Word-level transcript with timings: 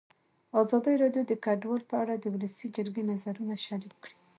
ازادي 0.61 0.93
راډیو 1.03 1.23
د 1.27 1.33
کډوال 1.45 1.81
په 1.89 1.95
اړه 2.03 2.13
د 2.17 2.25
ولسي 2.33 2.67
جرګې 2.75 3.03
نظرونه 3.11 3.55
شریک 3.65 3.93
کړي. 4.03 4.15